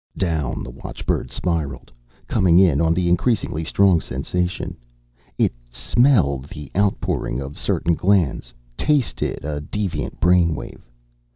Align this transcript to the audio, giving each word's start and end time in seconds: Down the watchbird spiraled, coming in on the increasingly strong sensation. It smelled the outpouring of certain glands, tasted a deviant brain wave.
Down 0.17 0.63
the 0.63 0.71
watchbird 0.71 1.29
spiraled, 1.29 1.91
coming 2.27 2.57
in 2.57 2.81
on 2.81 2.95
the 2.95 3.07
increasingly 3.07 3.63
strong 3.63 4.01
sensation. 4.01 4.75
It 5.37 5.51
smelled 5.69 6.45
the 6.45 6.71
outpouring 6.75 7.39
of 7.39 7.55
certain 7.59 7.93
glands, 7.93 8.51
tasted 8.75 9.45
a 9.45 9.61
deviant 9.61 10.19
brain 10.19 10.55
wave. 10.55 10.89